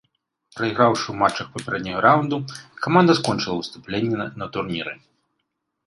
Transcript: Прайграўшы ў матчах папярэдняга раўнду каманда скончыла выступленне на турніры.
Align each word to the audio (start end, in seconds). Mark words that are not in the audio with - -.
Прайграўшы 0.59 1.03
ў 1.09 1.15
матчах 1.21 1.51
папярэдняга 1.59 2.01
раўнду 2.07 2.41
каманда 2.87 3.19
скончыла 3.23 3.55
выступленне 3.61 4.27
на 4.43 4.53
турніры. 4.57 5.01